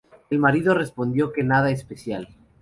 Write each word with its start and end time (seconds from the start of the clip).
El 0.31 0.39
marido 0.39 0.73
respondió 0.73 1.31
que 1.31 1.43
nada 1.43 1.69
especial. 1.69 2.27